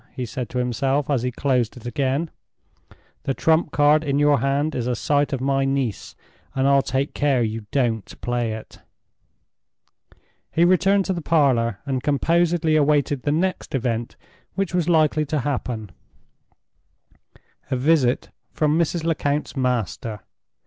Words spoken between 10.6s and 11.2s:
returned to